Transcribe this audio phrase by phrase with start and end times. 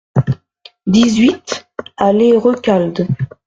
[0.87, 3.05] dix-huit allée Recalde